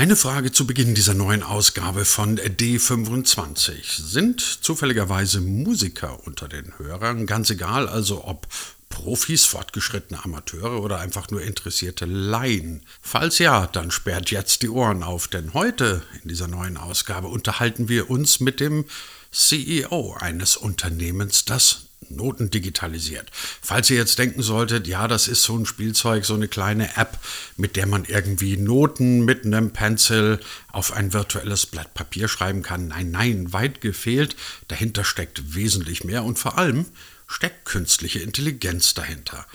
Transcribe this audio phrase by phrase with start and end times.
[0.00, 4.00] Eine Frage zu Beginn dieser neuen Ausgabe von D25.
[4.00, 7.26] Sind zufälligerweise Musiker unter den Hörern?
[7.26, 8.46] Ganz egal, also ob
[8.88, 12.86] Profis, fortgeschrittene Amateure oder einfach nur interessierte Laien?
[13.02, 17.90] Falls ja, dann sperrt jetzt die Ohren auf, denn heute in dieser neuen Ausgabe unterhalten
[17.90, 18.86] wir uns mit dem
[19.32, 23.30] CEO eines Unternehmens, das Noten digitalisiert.
[23.32, 27.18] Falls ihr jetzt denken solltet, ja, das ist so ein Spielzeug, so eine kleine App,
[27.56, 30.40] mit der man irgendwie Noten mit einem Pencil
[30.72, 32.88] auf ein virtuelles Blatt Papier schreiben kann.
[32.88, 34.36] Nein, nein, weit gefehlt.
[34.68, 36.86] Dahinter steckt wesentlich mehr und vor allem
[37.26, 39.46] steckt künstliche Intelligenz dahinter.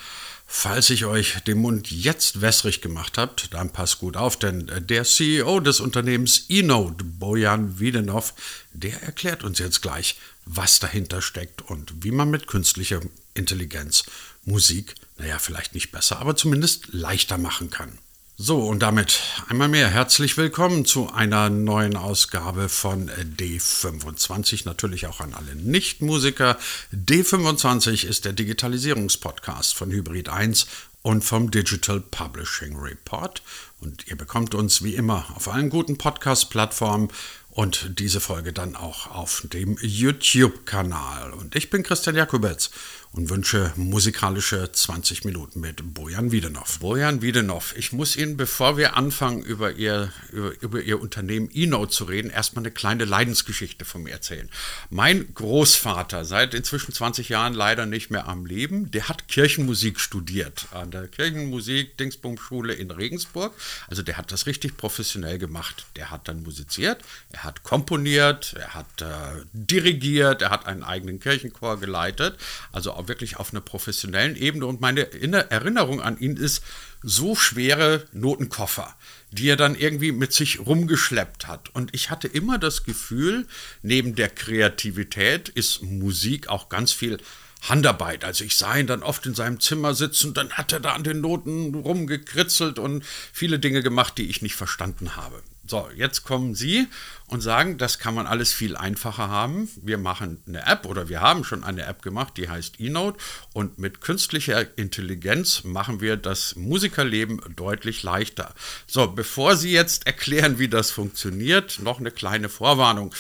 [0.47, 5.03] Falls ich euch den Mund jetzt wässrig gemacht habt, dann passt gut auf, denn der
[5.03, 8.33] CEO des Unternehmens eNote, Bojan Wiedenov,
[8.71, 13.01] der erklärt uns jetzt gleich, was dahinter steckt und wie man mit künstlicher
[13.33, 14.03] Intelligenz
[14.45, 17.97] Musik, naja, vielleicht nicht besser, aber zumindest leichter machen kann.
[18.37, 25.21] So, und damit einmal mehr herzlich willkommen zu einer neuen Ausgabe von D25, natürlich auch
[25.21, 26.57] an alle Nichtmusiker.
[26.93, 30.67] D25 ist der Digitalisierungspodcast von Hybrid 1
[31.01, 33.41] und vom Digital Publishing Report.
[33.79, 37.09] Und ihr bekommt uns wie immer auf allen guten Podcast-Plattformen
[37.55, 41.31] und diese Folge dann auch auf dem YouTube-Kanal.
[41.31, 42.69] Und ich bin Christian Jakubetz
[43.15, 46.79] und wünsche musikalische 20 Minuten mit Bojan Wiedenov.
[46.79, 51.91] Bojan Wiedenov, ich muss Ihnen, bevor wir anfangen, über Ihr, über, über Ihr Unternehmen eNote
[51.91, 54.49] zu reden, erstmal eine kleine Leidensgeschichte von mir erzählen.
[54.89, 60.67] Mein Großvater, seit inzwischen 20 Jahren leider nicht mehr am Leben, der hat Kirchenmusik studiert
[60.71, 63.53] an der Kirchenmusik Dingsbumschule in Regensburg.
[63.87, 65.85] Also der hat das richtig professionell gemacht.
[65.95, 69.05] Der hat dann musiziert, er hat komponiert, er hat äh,
[69.53, 72.37] dirigiert, er hat einen eigenen Kirchenchor geleitet.
[72.73, 74.65] Also wirklich auf einer professionellen Ebene.
[74.65, 75.11] Und meine
[75.51, 76.63] Erinnerung an ihn ist
[77.01, 78.95] so schwere Notenkoffer,
[79.31, 81.73] die er dann irgendwie mit sich rumgeschleppt hat.
[81.73, 83.47] Und ich hatte immer das Gefühl,
[83.81, 87.19] neben der Kreativität ist Musik auch ganz viel
[87.61, 88.23] Handarbeit.
[88.23, 91.03] Also ich sah ihn dann oft in seinem Zimmer sitzen, dann hat er da an
[91.03, 95.41] den Noten rumgekritzelt und viele Dinge gemacht, die ich nicht verstanden habe.
[95.67, 96.87] So, jetzt kommen Sie
[97.25, 99.67] und sagen, das kann man alles viel einfacher haben.
[99.81, 103.17] Wir machen eine App oder wir haben schon eine App gemacht, die heißt eNote
[103.51, 108.53] und mit künstlicher Intelligenz machen wir das Musikerleben deutlich leichter.
[108.85, 113.11] So, bevor Sie jetzt erklären, wie das funktioniert, noch eine kleine Vorwarnung.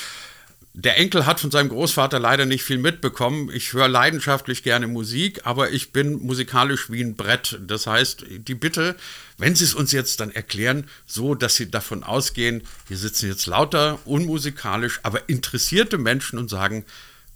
[0.77, 3.49] Der Enkel hat von seinem Großvater leider nicht viel mitbekommen.
[3.53, 7.57] Ich höre leidenschaftlich gerne Musik, aber ich bin musikalisch wie ein Brett.
[7.65, 8.97] Das heißt, die Bitte,
[9.37, 13.45] wenn Sie es uns jetzt dann erklären, so dass Sie davon ausgehen, hier sitzen jetzt
[13.45, 16.83] lauter unmusikalisch, aber interessierte Menschen und sagen,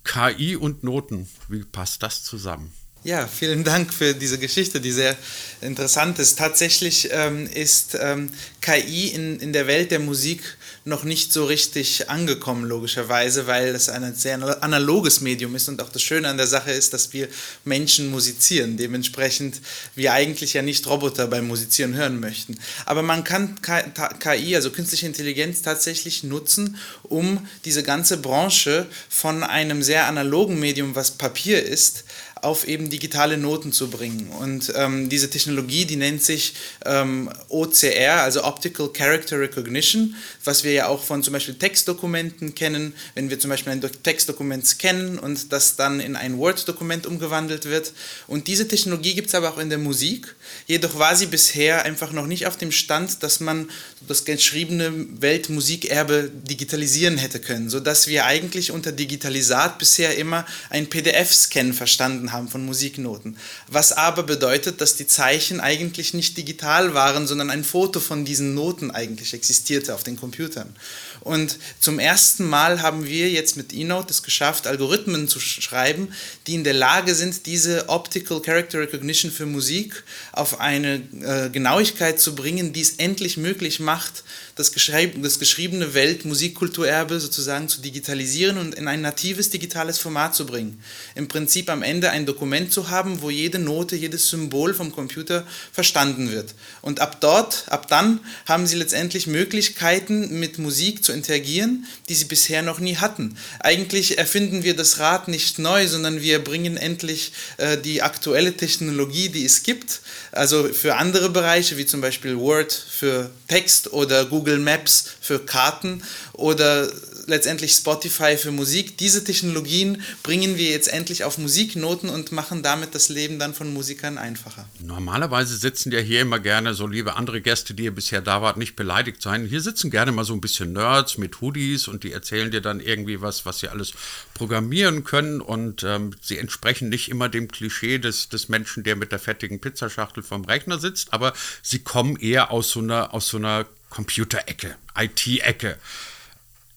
[0.03, 2.73] KI und Noten, wie passt das zusammen?
[3.05, 5.15] Ja, vielen Dank für diese Geschichte, die sehr
[5.61, 6.37] interessant ist.
[6.37, 8.29] Tatsächlich ähm, ist ähm,
[8.59, 10.57] KI in, in der Welt der Musik
[10.89, 15.89] noch nicht so richtig angekommen, logischerweise, weil es ein sehr analoges Medium ist und auch
[15.89, 17.29] das Schöne an der Sache ist, dass wir
[17.63, 19.61] Menschen musizieren, dementsprechend
[19.95, 22.57] wir eigentlich ja nicht Roboter beim Musizieren hören möchten.
[22.85, 29.83] Aber man kann KI, also künstliche Intelligenz, tatsächlich nutzen, um diese ganze Branche von einem
[29.83, 32.03] sehr analogen Medium, was Papier ist,
[32.41, 34.29] auf eben digitale Noten zu bringen.
[34.39, 36.53] Und ähm, diese Technologie, die nennt sich
[36.85, 42.93] ähm, OCR, also Optical Character Recognition, was wir ja auch von zum Beispiel Textdokumenten kennen.
[43.15, 47.93] Wenn wir zum Beispiel ein Textdokument scannen und das dann in ein Word-Dokument umgewandelt wird.
[48.27, 50.35] Und diese Technologie gibt es aber auch in der Musik.
[50.67, 53.69] Jedoch war sie bisher einfach noch nicht auf dem Stand, dass man
[54.07, 61.73] das geschriebene Weltmusikerbe digitalisieren hätte können, sodass wir eigentlich unter Digitalisat bisher immer ein PDF-Scan
[61.73, 63.37] verstanden haben von Musiknoten.
[63.67, 68.53] Was aber bedeutet, dass die Zeichen eigentlich nicht digital waren, sondern ein Foto von diesen
[68.53, 70.75] Noten eigentlich existierte auf den Computern.
[71.21, 76.09] Und zum ersten Mal haben wir jetzt mit eNote es geschafft, Algorithmen zu schreiben,
[76.47, 82.19] die in der Lage sind, diese Optical Character Recognition für Musik auf eine äh, Genauigkeit
[82.19, 84.23] zu bringen, die es endlich möglich macht,
[84.55, 90.81] das, das geschriebene Weltmusikkulturerbe sozusagen zu digitalisieren und in ein natives digitales Format zu bringen.
[91.15, 95.47] Im Prinzip am Ende ein Dokument zu haben, wo jede Note, jedes Symbol vom Computer
[95.71, 96.55] verstanden wird.
[96.81, 102.25] Und ab dort, ab dann haben sie letztendlich Möglichkeiten mit Musik zu interagieren, die sie
[102.25, 103.37] bisher noch nie hatten.
[103.59, 109.29] Eigentlich erfinden wir das Rad nicht neu, sondern wir bringen endlich äh, die aktuelle Technologie,
[109.29, 110.01] die es gibt,
[110.31, 116.03] also für andere Bereiche wie zum Beispiel Word für Text oder Google Maps für Karten
[116.33, 116.89] oder
[117.29, 118.97] letztendlich Spotify für Musik.
[118.97, 123.73] Diese Technologien bringen wir jetzt endlich auf Musiknoten und machen damit das Leben dann von
[123.73, 124.67] Musikern einfacher.
[124.79, 128.57] Normalerweise sitzen ja hier immer gerne so liebe andere Gäste, die ihr bisher da wart,
[128.57, 129.45] nicht beleidigt sein.
[129.45, 132.79] Hier sitzen gerne mal so ein bisschen Nerds mit Hoodies und die erzählen dir dann
[132.79, 133.93] irgendwie was, was sie alles
[134.33, 139.11] programmieren können und ähm, sie entsprechen nicht immer dem Klischee des, des Menschen, der mit
[139.11, 143.37] der fettigen Pizzaschachtel vom Rechner sitzt, aber sie kommen eher aus so einer, aus so
[143.37, 145.77] einer Computerecke, IT-Ecke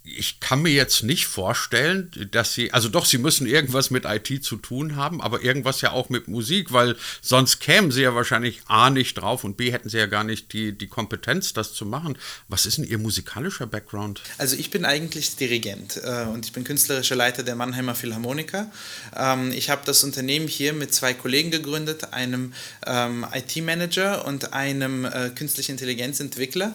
[0.04, 4.44] ich kann mir jetzt nicht vorstellen, dass sie, also doch, sie müssen irgendwas mit IT
[4.44, 8.62] zu tun haben, aber irgendwas ja auch mit Musik, weil sonst kämen sie ja wahrscheinlich
[8.66, 11.87] A nicht drauf und B hätten sie ja gar nicht die, die Kompetenz, das zu
[11.87, 12.19] machen.
[12.49, 14.22] Was ist denn Ihr musikalischer Background?
[14.38, 18.70] Also ich bin eigentlich Dirigent äh, und ich bin künstlerischer Leiter der Mannheimer Philharmoniker.
[19.16, 22.55] Ähm, ich habe das Unternehmen hier mit zwei Kollegen gegründet, einem
[22.87, 26.75] ähm, IT-Manager und einem äh, künstliche Intelligenzentwickler.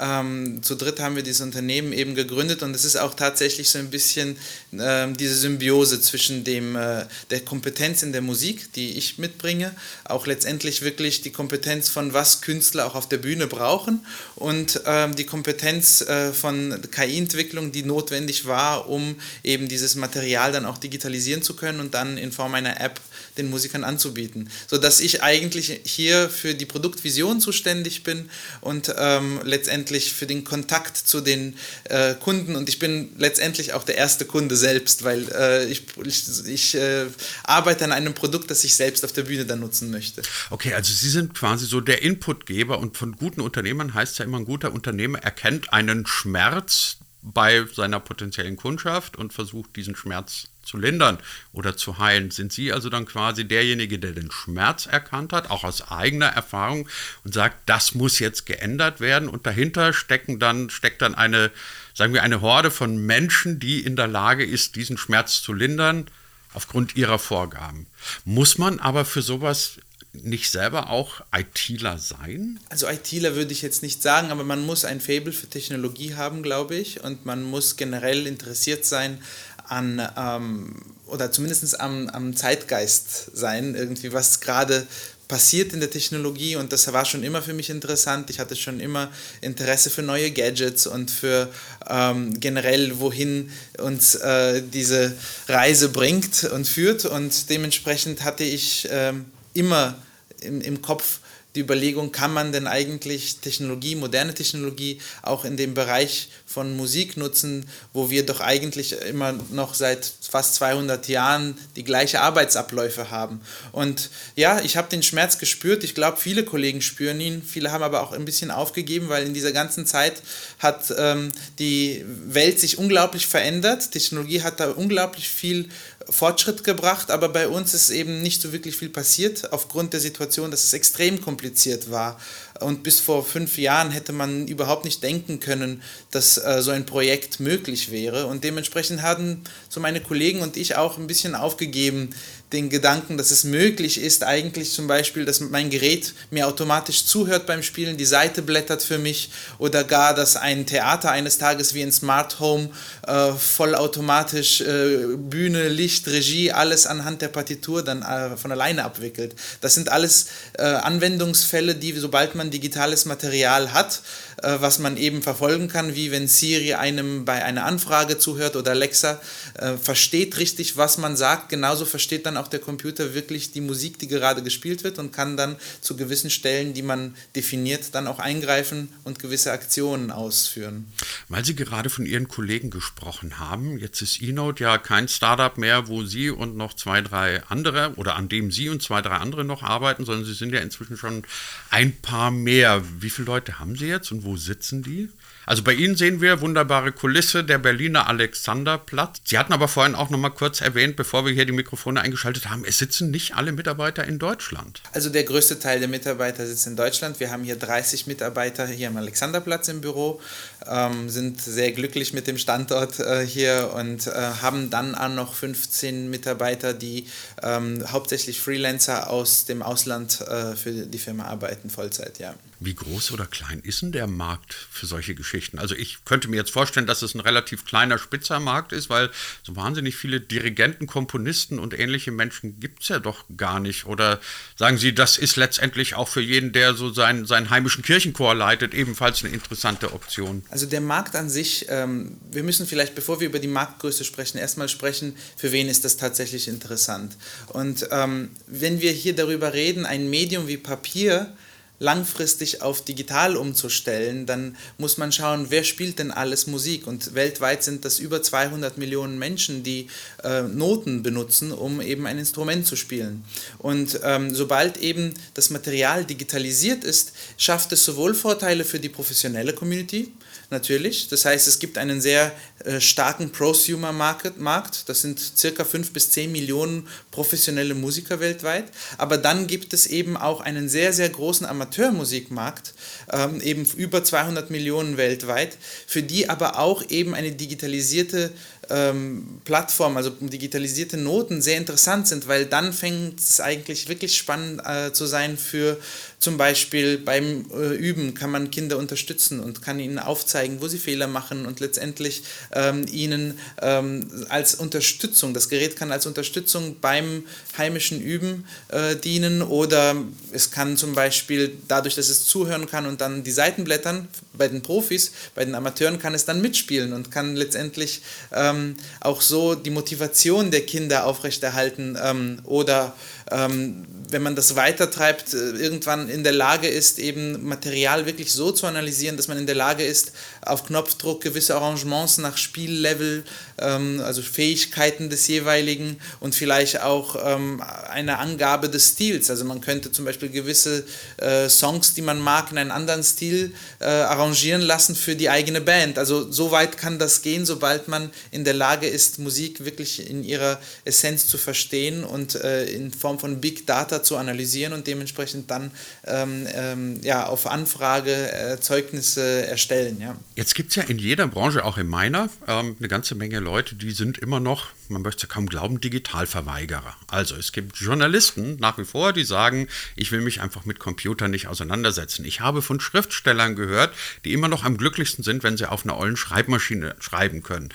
[0.00, 3.78] Ähm, zu dritt haben wir dieses Unternehmen eben gegründet und es ist auch tatsächlich so
[3.78, 4.36] ein bisschen
[4.72, 9.74] äh, diese Symbiose zwischen dem, äh, der Kompetenz in der Musik, die ich mitbringe,
[10.04, 15.14] auch letztendlich wirklich die Kompetenz von was Künstler auch auf der Bühne brauchen und ähm,
[15.14, 21.42] die Kompetenz äh, von KI-Entwicklung, die notwendig war, um eben dieses Material dann auch digitalisieren
[21.42, 23.00] zu können und dann in Form einer App
[23.36, 24.48] den Musikern anzubieten.
[24.66, 28.30] Sodass ich eigentlich hier für die Produktvision zuständig bin
[28.60, 33.84] und ähm, letztendlich für den Kontakt zu den äh, Kunden und ich bin letztendlich auch
[33.84, 37.06] der erste Kunde selbst, weil äh, ich, ich, ich äh,
[37.44, 40.22] arbeite an einem Produkt, das ich selbst auf der Bühne dann nutzen möchte.
[40.50, 44.38] Okay, also Sie sind quasi so der Inputgeber und von guten Unternehmern heißt ja immer,
[44.38, 50.76] ein guter Unternehmer erkennt einen Schmerz bei seiner potenziellen Kundschaft und versucht diesen Schmerz zu
[50.76, 51.18] lindern
[51.52, 52.30] oder zu heilen.
[52.30, 56.88] Sind Sie also dann quasi derjenige, der den Schmerz erkannt hat, auch aus eigener Erfahrung
[57.24, 61.50] und sagt, das muss jetzt geändert werden und dahinter stecken dann, steckt dann eine,
[61.94, 66.06] sagen wir, eine Horde von Menschen, die in der Lage ist, diesen Schmerz zu lindern
[66.52, 67.86] aufgrund ihrer Vorgaben.
[68.24, 69.78] Muss man aber für sowas
[70.12, 72.60] nicht selber auch ITler sein?
[72.68, 76.42] Also ITler würde ich jetzt nicht sagen, aber man muss ein Fable für Technologie haben,
[76.42, 79.20] glaube ich, und man muss generell interessiert sein
[79.66, 84.86] an, ähm, oder zumindest am, am Zeitgeist sein, irgendwie was gerade
[85.28, 88.30] passiert in der Technologie und das war schon immer für mich interessant.
[88.30, 89.10] Ich hatte schon immer
[89.40, 91.50] Interesse für neue Gadgets und für
[91.88, 95.14] ähm, generell, wohin uns äh, diese
[95.48, 99.96] Reise bringt und führt und dementsprechend hatte ich ähm, immer
[100.40, 101.20] im, im Kopf,
[101.54, 107.16] die Überlegung, kann man denn eigentlich Technologie, moderne Technologie auch in dem Bereich von Musik
[107.16, 113.40] nutzen, wo wir doch eigentlich immer noch seit fast 200 Jahren die gleiche Arbeitsabläufe haben.
[113.72, 115.84] Und ja, ich habe den Schmerz gespürt.
[115.84, 117.42] Ich glaube, viele Kollegen spüren ihn.
[117.42, 120.22] Viele haben aber auch ein bisschen aufgegeben, weil in dieser ganzen Zeit
[120.58, 123.92] hat ähm, die Welt sich unglaublich verändert.
[123.92, 125.68] Technologie hat da unglaublich viel
[126.10, 130.50] Fortschritt gebracht, aber bei uns ist eben nicht so wirklich viel passiert aufgrund der Situation,
[130.50, 132.20] dass es extrem kompliziert war.
[132.60, 136.86] Und bis vor fünf Jahren hätte man überhaupt nicht denken können, dass äh, so ein
[136.86, 138.26] Projekt möglich wäre.
[138.26, 142.14] Und dementsprechend hatten so meine Kollegen und ich auch ein bisschen aufgegeben,
[142.54, 147.46] den Gedanken, dass es möglich ist, eigentlich zum Beispiel, dass mein Gerät mir automatisch zuhört
[147.46, 151.82] beim Spielen, die Seite blättert für mich oder gar, dass ein Theater eines Tages wie
[151.82, 152.70] ein Smart Home
[153.06, 159.34] äh, vollautomatisch äh, Bühne, Licht, Regie, alles anhand der Partitur dann äh, von alleine abwickelt.
[159.60, 164.02] Das sind alles äh, Anwendungsfälle, die, sobald man digitales Material hat,
[164.42, 168.72] äh, was man eben verfolgen kann, wie wenn Siri einem bei einer Anfrage zuhört oder
[168.72, 169.20] Alexa
[169.54, 171.48] äh, versteht richtig, was man sagt.
[171.48, 175.36] Genauso versteht dann auch der Computer wirklich die Musik, die gerade gespielt wird und kann
[175.36, 180.86] dann zu gewissen Stellen, die man definiert, dann auch eingreifen und gewisse Aktionen ausführen.
[181.28, 185.88] Weil Sie gerade von Ihren Kollegen gesprochen haben, jetzt ist eNote ja kein Startup mehr,
[185.88, 189.44] wo Sie und noch zwei, drei andere oder an dem Sie und zwei, drei andere
[189.44, 191.24] noch arbeiten, sondern Sie sind ja inzwischen schon
[191.70, 192.82] ein paar mehr.
[193.00, 195.08] Wie viele Leute haben Sie jetzt und wo sitzen die?
[195.46, 199.20] Also bei Ihnen sehen wir wunderbare Kulisse, der Berliner Alexanderplatz.
[199.24, 202.48] Sie hatten aber vorhin auch noch mal kurz erwähnt, bevor wir hier die Mikrofone eingeschaltet
[202.48, 204.80] haben, es sitzen nicht alle Mitarbeiter in Deutschland.
[204.92, 207.20] Also der größte Teil der Mitarbeiter sitzt in Deutschland.
[207.20, 210.20] Wir haben hier 30 Mitarbeiter hier am Alexanderplatz im Büro,
[210.68, 215.34] ähm, sind sehr glücklich mit dem Standort äh, hier und äh, haben dann auch noch
[215.34, 217.06] 15 Mitarbeiter, die
[217.42, 222.34] ähm, hauptsächlich Freelancer aus dem Ausland äh, für die Firma arbeiten, Vollzeit, ja.
[222.60, 225.58] Wie groß oder klein ist denn der Markt für solche Geschichten?
[225.58, 229.10] Also ich könnte mir jetzt vorstellen, dass es ein relativ kleiner Spitzermarkt ist, weil
[229.42, 233.86] so wahnsinnig viele Dirigenten, Komponisten und ähnliche Menschen gibt es ja doch gar nicht.
[233.86, 234.20] Oder
[234.56, 238.72] sagen Sie, das ist letztendlich auch für jeden, der so seinen, seinen heimischen Kirchenchor leitet,
[238.72, 240.42] ebenfalls eine interessante Option?
[240.54, 244.38] Also der Markt an sich, ähm, wir müssen vielleicht, bevor wir über die Marktgröße sprechen,
[244.38, 247.16] erstmal sprechen, für wen ist das tatsächlich interessant.
[247.48, 251.32] Und ähm, wenn wir hier darüber reden, ein Medium wie Papier,
[251.78, 256.86] langfristig auf digital umzustellen, dann muss man schauen, wer spielt denn alles Musik.
[256.86, 259.88] Und weltweit sind das über 200 Millionen Menschen, die
[260.22, 263.24] äh, Noten benutzen, um eben ein Instrument zu spielen.
[263.58, 269.52] Und ähm, sobald eben das Material digitalisiert ist, schafft es sowohl Vorteile für die professionelle
[269.52, 270.12] Community,
[270.50, 271.08] natürlich.
[271.08, 272.32] Das heißt, es gibt einen sehr
[272.64, 274.88] äh, starken Prosumer-Markt.
[274.88, 278.64] Das sind circa 5 bis 10 Millionen professionelle Musiker weltweit.
[278.98, 282.74] Aber dann gibt es eben auch einen sehr, sehr großen Amateurmusikmarkt,
[283.10, 285.56] ähm, eben über 200 Millionen weltweit,
[285.86, 288.30] für die aber auch eben eine digitalisierte
[288.70, 294.62] ähm, Plattform, also digitalisierte Noten sehr interessant sind, weil dann fängt es eigentlich wirklich spannend
[294.64, 295.78] äh, zu sein für
[296.24, 300.78] zum Beispiel beim äh, Üben kann man Kinder unterstützen und kann ihnen aufzeigen, wo sie
[300.78, 307.24] Fehler machen und letztendlich ähm, ihnen ähm, als Unterstützung, das Gerät kann als Unterstützung beim
[307.58, 309.96] heimischen Üben äh, dienen oder
[310.32, 314.48] es kann zum Beispiel dadurch, dass es zuhören kann und dann die Seiten blättern, bei
[314.48, 318.00] den Profis, bei den Amateuren kann es dann mitspielen und kann letztendlich
[318.32, 318.53] ähm,
[319.00, 322.94] auch so die Motivation der Kinder aufrechterhalten ähm, oder
[323.30, 328.52] ähm, wenn man das weitertreibt, äh, irgendwann in der Lage ist, eben Material wirklich so
[328.52, 330.12] zu analysieren, dass man in der Lage ist,
[330.42, 333.24] auf Knopfdruck gewisse Arrangements nach Spiellevel,
[333.58, 339.30] ähm, also Fähigkeiten des jeweiligen und vielleicht auch ähm, eine Angabe des Stils.
[339.30, 340.84] Also man könnte zum Beispiel gewisse
[341.16, 345.60] äh, Songs, die man mag, in einen anderen Stil äh, arrangieren lassen für die eigene
[345.60, 345.98] Band.
[345.98, 350.24] Also so weit kann das gehen, sobald man in der Lage ist, Musik wirklich in
[350.24, 355.50] ihrer Essenz zu verstehen und äh, in Form von Big Data zu analysieren und dementsprechend
[355.50, 355.70] dann
[356.06, 360.00] ähm, ähm, ja, auf Anfrage Erzeugnisse erstellen.
[360.00, 360.16] Ja.
[360.36, 363.74] Jetzt gibt es ja in jeder Branche, auch in meiner, ähm, eine ganze Menge Leute,
[363.74, 366.96] die sind immer noch, man möchte kaum glauben, Digitalverweigerer.
[367.08, 371.30] Also es gibt Journalisten nach wie vor, die sagen, ich will mich einfach mit Computern
[371.30, 372.24] nicht auseinandersetzen.
[372.24, 373.94] Ich habe von Schriftstellern gehört,
[374.24, 377.70] die immer noch am glücklichsten sind, wenn sie auf einer ollen Schreibmaschine schreiben können.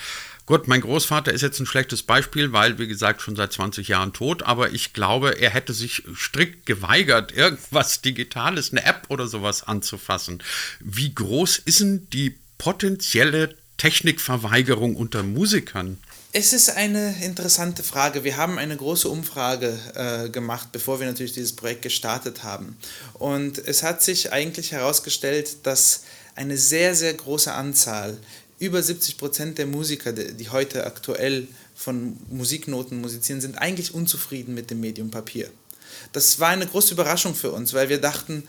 [0.49, 4.13] Gut, mein Großvater ist jetzt ein schlechtes Beispiel, weil, wie gesagt, schon seit 20 Jahren
[4.13, 9.61] tot, aber ich glaube, er hätte sich strikt geweigert, irgendwas Digitales, eine App oder sowas
[9.61, 10.41] anzufassen.
[10.79, 15.99] Wie groß ist denn die potenzielle Technikverweigerung unter Musikern?
[16.33, 18.23] Es ist eine interessante Frage.
[18.23, 22.75] Wir haben eine große Umfrage äh, gemacht, bevor wir natürlich dieses Projekt gestartet haben.
[23.13, 28.17] Und es hat sich eigentlich herausgestellt, dass eine sehr, sehr große Anzahl
[28.59, 34.69] über 70 Prozent der Musiker, die heute aktuell von Musiknoten musizieren, sind eigentlich unzufrieden mit
[34.69, 35.49] dem Medium Papier.
[36.11, 38.43] Das war eine große Überraschung für uns, weil wir dachten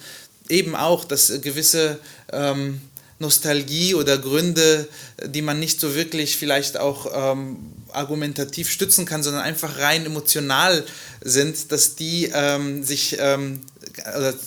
[0.49, 1.99] eben auch, dass gewisse
[2.33, 2.81] ähm,
[3.21, 4.89] Nostalgie oder Gründe,
[5.27, 7.59] die man nicht so wirklich vielleicht auch ähm,
[7.93, 10.85] argumentativ stützen kann, sondern einfach rein emotional
[11.21, 13.61] sind, dass die ähm, sich ähm,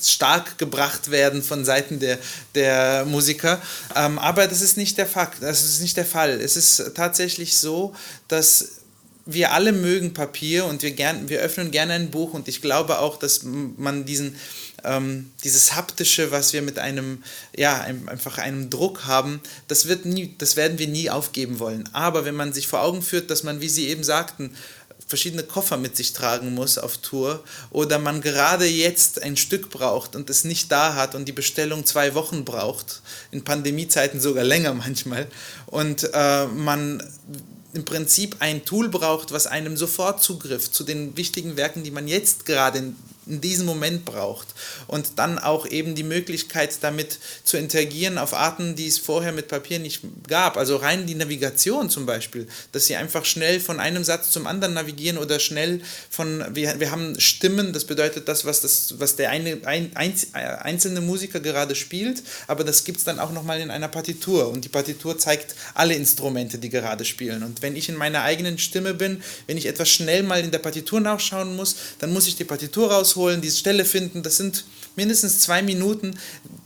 [0.02, 2.18] stark gebracht werden von Seiten der,
[2.56, 3.62] der Musiker.
[3.96, 6.42] Ähm, aber das ist nicht der Fakt, das ist nicht der Fall.
[6.42, 7.96] Es ist tatsächlich so,
[8.28, 8.80] dass
[9.26, 13.00] wir alle mögen Papier und wir, gern, wir öffnen gerne ein Buch und ich glaube
[13.00, 14.36] auch, dass man diesen
[14.84, 17.24] ähm, dieses haptische, was wir mit einem,
[17.56, 21.88] ja, einfach einem Druck haben, das, wird nie, das werden wir nie aufgeben wollen.
[21.94, 24.56] Aber wenn man sich vor Augen führt, dass man, wie Sie eben sagten,
[25.08, 30.16] verschiedene Koffer mit sich tragen muss auf Tour oder man gerade jetzt ein Stück braucht
[30.16, 34.74] und es nicht da hat und die Bestellung zwei Wochen braucht, in Pandemiezeiten sogar länger
[34.74, 35.28] manchmal,
[35.68, 37.04] und äh, man
[37.74, 42.08] im Prinzip ein Tool braucht, was einem sofort Zugriff zu den wichtigen Werken, die man
[42.08, 42.94] jetzt gerade
[43.26, 44.48] in diesem Moment braucht.
[44.88, 49.48] Und dann auch eben die Möglichkeit, damit zu interagieren auf Arten, die es vorher mit
[49.48, 50.58] Papier nicht gab.
[50.58, 54.74] Also rein die Navigation zum Beispiel, dass sie einfach schnell von einem Satz zum anderen
[54.74, 59.30] navigieren oder schnell von, wir, wir haben Stimmen, das bedeutet das, was, das, was der
[59.30, 59.92] eine, ein,
[60.34, 64.50] einzelne Musiker gerade spielt, aber das gibt es dann auch nochmal in einer Partitur.
[64.50, 67.44] Und die Partitur zeigt alle Instrumente, die gerade spielen.
[67.44, 70.60] Und wenn ich in meiner eigenen Stimme bin, wenn ich etwas schnell mal in der
[70.60, 74.24] Partitur nachschauen muss, dann muss ich die Partitur raus rausholen, diese Stelle finden.
[74.24, 74.66] Das sind
[74.96, 76.16] mindestens zwei Minuten.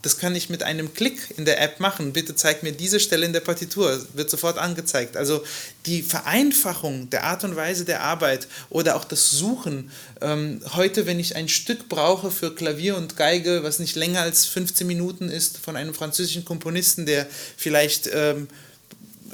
[0.01, 2.11] Das kann ich mit einem Klick in der App machen.
[2.13, 4.05] Bitte zeig mir diese Stelle in der Partitur.
[4.13, 5.15] Wird sofort angezeigt.
[5.17, 5.43] Also
[5.85, 9.91] die Vereinfachung der Art und Weise der Arbeit oder auch das Suchen.
[10.21, 14.45] Ähm, heute, wenn ich ein Stück brauche für Klavier und Geige, was nicht länger als
[14.45, 17.27] 15 Minuten ist, von einem französischen Komponisten, der
[17.57, 18.47] vielleicht ähm,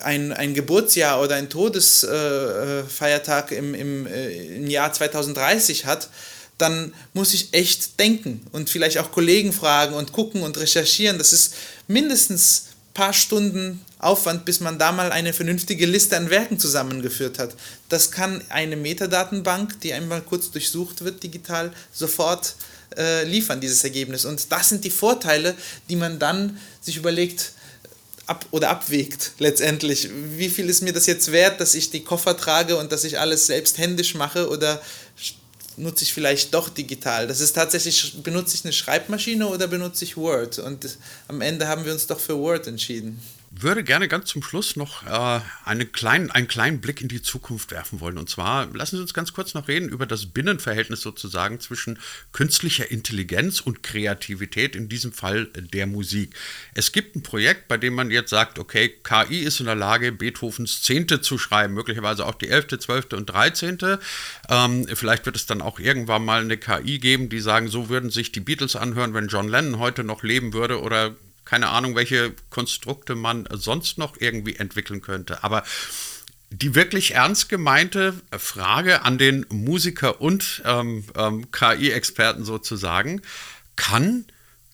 [0.01, 6.09] ein, ein Geburtsjahr oder ein Todesfeiertag äh, im, im, äh, im Jahr 2030 hat,
[6.57, 11.17] dann muss ich echt denken und vielleicht auch Kollegen fragen und gucken und recherchieren.
[11.17, 11.55] Das ist
[11.87, 17.39] mindestens ein paar Stunden Aufwand, bis man da mal eine vernünftige Liste an Werken zusammengeführt
[17.39, 17.55] hat.
[17.89, 22.55] Das kann eine Metadatenbank, die einmal kurz durchsucht wird digital, sofort
[22.97, 24.25] äh, liefern, dieses Ergebnis.
[24.25, 25.55] Und das sind die Vorteile,
[25.89, 27.53] die man dann sich überlegt,
[28.25, 30.09] ab oder abwägt letztendlich.
[30.37, 33.19] Wie viel ist mir das jetzt wert, dass ich die Koffer trage und dass ich
[33.19, 34.81] alles selbst händisch mache oder
[35.77, 37.27] nutze ich vielleicht doch digital?
[37.27, 40.59] Das ist tatsächlich, benutze ich eine Schreibmaschine oder benutze ich Word?
[40.59, 43.21] Und am Ende haben wir uns doch für Word entschieden
[43.55, 47.71] würde gerne ganz zum Schluss noch äh, einen, kleinen, einen kleinen Blick in die Zukunft
[47.71, 48.17] werfen wollen.
[48.17, 51.99] Und zwar lassen Sie uns ganz kurz noch reden über das Binnenverhältnis sozusagen zwischen
[52.31, 56.35] künstlicher Intelligenz und Kreativität, in diesem Fall der Musik.
[56.73, 60.11] Es gibt ein Projekt, bei dem man jetzt sagt, okay, KI ist in der Lage,
[60.11, 63.99] Beethovens Zehnte zu schreiben, möglicherweise auch die Elfte, Zwölfte und Dreizehnte.
[64.49, 68.09] Ähm, vielleicht wird es dann auch irgendwann mal eine KI geben, die sagen, so würden
[68.09, 72.33] sich die Beatles anhören, wenn John Lennon heute noch leben würde oder keine Ahnung, welche
[72.49, 75.43] Konstrukte man sonst noch irgendwie entwickeln könnte.
[75.43, 75.63] Aber
[76.49, 83.21] die wirklich ernst gemeinte Frage an den Musiker und ähm, ähm, KI-Experten sozusagen,
[83.75, 84.25] kann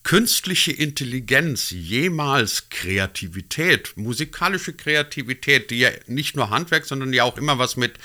[0.02, 7.58] künstliche Intelligenz jemals Kreativität, musikalische Kreativität, die ja nicht nur Handwerk, sondern ja auch immer
[7.58, 7.98] was mit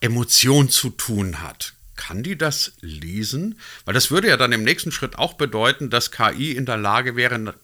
[0.00, 3.58] Emotion zu tun hat, kann die das lesen?
[3.84, 7.14] Weil das würde ja dann im nächsten Schritt auch bedeuten, dass KI in der Lage
[7.14, 7.54] wäre,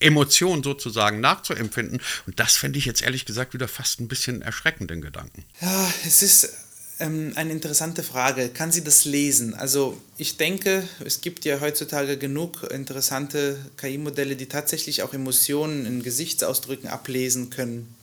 [0.00, 2.00] Emotionen sozusagen nachzuempfinden.
[2.26, 5.44] Und das fände ich jetzt ehrlich gesagt wieder fast ein bisschen erschreckenden Gedanken.
[5.60, 6.54] Ja, es ist
[6.98, 8.48] ähm, eine interessante Frage.
[8.48, 9.54] Kann sie das lesen?
[9.54, 16.02] Also ich denke, es gibt ja heutzutage genug interessante KI-Modelle, die tatsächlich auch Emotionen in
[16.02, 17.94] Gesichtsausdrücken ablesen können.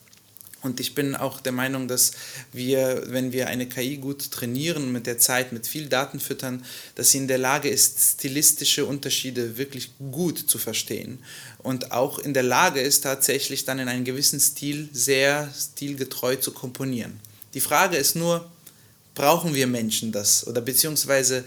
[0.64, 2.14] Und ich bin auch der Meinung, dass
[2.54, 6.64] wir, wenn wir eine KI gut trainieren, mit der Zeit, mit viel Daten füttern,
[6.96, 11.20] dass sie in der Lage ist, stilistische Unterschiede wirklich gut zu verstehen.
[11.58, 16.52] Und auch in der Lage ist, tatsächlich dann in einem gewissen Stil sehr stilgetreu zu
[16.52, 17.20] komponieren.
[17.54, 18.50] Die Frage ist nur,
[19.16, 20.48] brauchen wir Menschen das?
[20.48, 21.44] Oder beziehungsweise,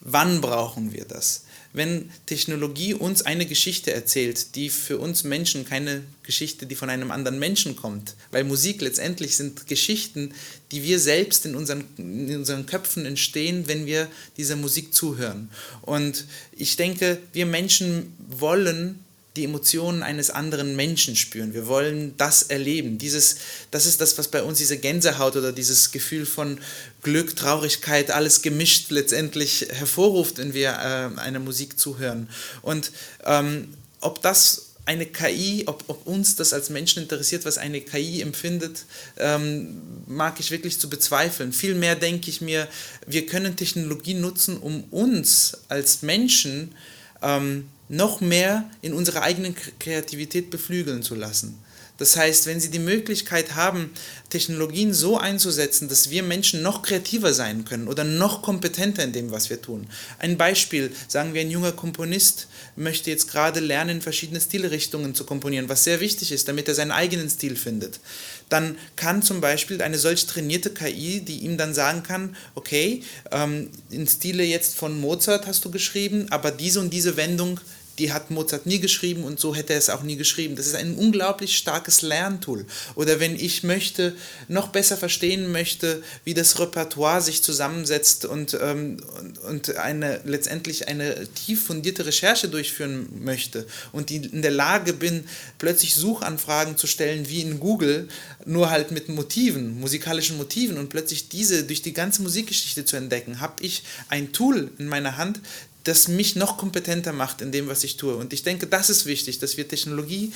[0.00, 1.42] wann brauchen wir das?
[1.72, 7.12] wenn Technologie uns eine Geschichte erzählt, die für uns Menschen keine Geschichte, die von einem
[7.12, 8.16] anderen Menschen kommt.
[8.32, 10.34] Weil Musik letztendlich sind Geschichten,
[10.72, 15.48] die wir selbst in unseren, in unseren Köpfen entstehen, wenn wir dieser Musik zuhören.
[15.82, 19.04] Und ich denke, wir Menschen wollen
[19.36, 21.54] die Emotionen eines anderen Menschen spüren.
[21.54, 22.98] Wir wollen das erleben.
[22.98, 23.36] Dieses,
[23.70, 26.58] das ist das, was bei uns diese Gänsehaut oder dieses Gefühl von
[27.02, 32.28] Glück, Traurigkeit, alles gemischt letztendlich hervorruft, wenn wir äh, einer Musik zuhören.
[32.62, 32.90] Und
[33.24, 33.68] ähm,
[34.00, 38.86] ob das eine KI, ob, ob, uns das als Menschen interessiert, was eine KI empfindet,
[39.18, 41.52] ähm, mag ich wirklich zu bezweifeln.
[41.52, 42.66] Vielmehr denke ich mir,
[43.06, 46.74] wir können Technologie nutzen, um uns als Menschen
[47.22, 51.58] ähm, noch mehr in unserer eigenen Kreativität beflügeln zu lassen.
[52.00, 53.90] Das heißt, wenn Sie die Möglichkeit haben,
[54.30, 59.32] Technologien so einzusetzen, dass wir Menschen noch kreativer sein können oder noch kompetenter in dem,
[59.32, 59.86] was wir tun.
[60.18, 65.68] Ein Beispiel, sagen wir, ein junger Komponist möchte jetzt gerade lernen, verschiedene Stilrichtungen zu komponieren,
[65.68, 68.00] was sehr wichtig ist, damit er seinen eigenen Stil findet.
[68.48, 73.68] Dann kann zum Beispiel eine solch trainierte KI, die ihm dann sagen kann, okay, ähm,
[73.90, 77.60] in Stile jetzt von Mozart hast du geschrieben, aber diese und diese Wendung
[77.98, 80.56] die hat Mozart nie geschrieben und so hätte er es auch nie geschrieben.
[80.56, 82.66] Das ist ein unglaublich starkes Lerntool.
[82.94, 84.14] Oder wenn ich möchte,
[84.48, 90.88] noch besser verstehen möchte, wie das Repertoire sich zusammensetzt und, ähm, und, und eine, letztendlich
[90.88, 95.24] eine tief fundierte Recherche durchführen möchte und die in der Lage bin,
[95.58, 98.08] plötzlich Suchanfragen zu stellen wie in Google,
[98.46, 103.40] nur halt mit Motiven, musikalischen Motiven und plötzlich diese durch die ganze Musikgeschichte zu entdecken,
[103.40, 105.40] habe ich ein Tool in meiner Hand,
[105.84, 108.14] das mich noch kompetenter macht in dem, was ich tue.
[108.16, 110.32] Und ich denke, das ist wichtig, dass wir Technologie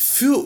[0.00, 0.44] für,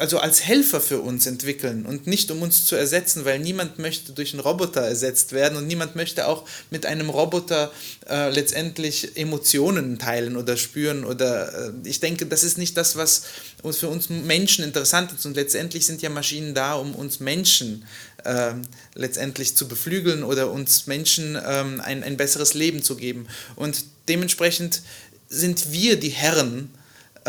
[0.00, 4.10] also als Helfer für uns entwickeln und nicht um uns zu ersetzen, weil niemand möchte
[4.12, 7.70] durch einen Roboter ersetzt werden und niemand möchte auch mit einem Roboter
[8.10, 13.22] äh, letztendlich Emotionen teilen oder spüren oder äh, ich denke, das ist nicht das, was
[13.62, 17.84] uns für uns Menschen interessant ist und letztendlich sind ja Maschinen da, um uns Menschen
[18.24, 18.54] äh,
[18.94, 23.28] letztendlich zu beflügeln oder uns Menschen ähm, ein, ein besseres Leben zu geben.
[23.54, 24.82] Und dementsprechend
[25.28, 26.70] sind wir die Herren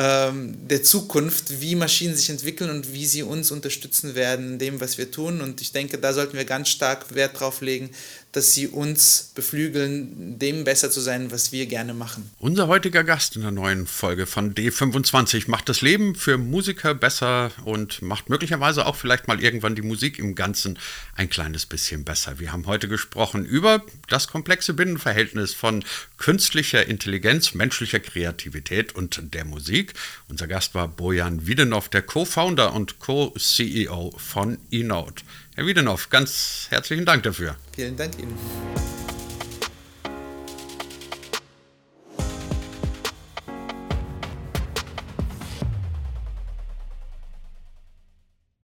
[0.01, 4.79] ähm, der Zukunft, wie Maschinen sich entwickeln und wie sie uns unterstützen werden in dem,
[4.79, 5.41] was wir tun.
[5.41, 7.89] Und ich denke, da sollten wir ganz stark Wert drauf legen,
[8.31, 12.29] dass sie uns beflügeln, dem besser zu sein, was wir gerne machen.
[12.37, 17.51] Unser heutiger Gast in der neuen Folge von D25 macht das Leben für Musiker besser
[17.65, 20.77] und macht möglicherweise auch vielleicht mal irgendwann die Musik im Ganzen
[21.15, 22.37] ein kleines bisschen besser.
[22.37, 25.83] Wir haben heute gesprochen über das komplexe Binnenverhältnis von
[26.17, 29.93] künstlicher Intelligenz, menschlicher Kreativität und der Musik.
[30.27, 35.23] Unser Gast war Bojan Wiedenow, der Co-Founder und Co-CEO von eNote.
[35.59, 37.57] Herr Wiedenow, ganz herzlichen Dank dafür.
[37.75, 38.33] Vielen Dank Ihnen.